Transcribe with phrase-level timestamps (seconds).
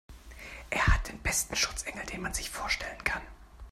[0.71, 3.21] Er hat den besten Schutzengel, den man sich vorstellen kann.